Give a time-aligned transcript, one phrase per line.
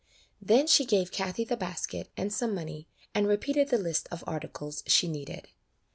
[0.41, 4.81] Then she gave Kathie the basket and some money, and repeated the list of articles
[4.87, 5.49] she needed.